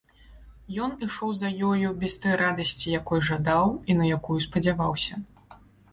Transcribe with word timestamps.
Ён 0.85 0.93
ішоў 1.07 1.33
за 1.41 1.51
ёю 1.69 1.91
без 2.03 2.15
той 2.23 2.35
радасці, 2.43 2.89
якой 3.01 3.21
жадаў 3.29 3.67
і 3.93 3.97
на 4.01 4.11
якую 4.17 4.39
спадзяваўся. 4.47 5.25